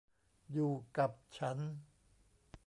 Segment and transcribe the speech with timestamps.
[0.51, 1.57] อยู่กับฉัน